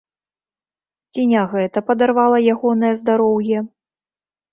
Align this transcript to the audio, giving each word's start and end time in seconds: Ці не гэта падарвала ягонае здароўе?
Ці 1.11 1.21
не 1.31 1.43
гэта 1.51 1.83
падарвала 1.89 2.37
ягонае 2.53 2.93
здароўе? 3.03 3.57